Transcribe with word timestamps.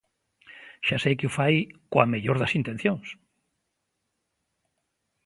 Xa 0.87 0.97
sei 1.03 1.13
que 1.19 1.27
o 1.29 1.35
fai 1.37 1.55
coa 1.91 2.09
mellor 2.13 2.37
das 2.39 2.55
intencións. 2.59 3.07